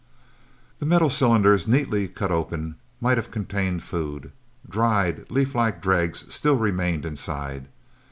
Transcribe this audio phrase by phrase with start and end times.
[0.79, 4.31] The metal cylinders, neatly cut open, might have contained food
[4.67, 7.67] dried leaf like dregs still remained inside.